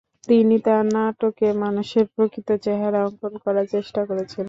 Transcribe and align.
তিনি 0.23 0.55
তাঁর 0.65 0.83
নাটকে 0.95 1.47
মানুষের 1.63 2.05
প্রকৃত 2.13 2.49
চেহারা 2.65 2.99
অংকন 3.07 3.33
করার 3.43 3.65
চেষ্টা 3.73 4.01
করেছেন। 4.09 4.39